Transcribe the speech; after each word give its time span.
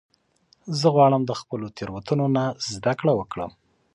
زه 0.79 0.87
غواړم 0.95 1.21
د 1.25 1.31
خپلو 1.41 1.67
تیروتنو 1.77 2.25
نه 2.35 2.45
زده 2.73 2.93
کړه 2.99 3.13
وکړم. 3.15 3.51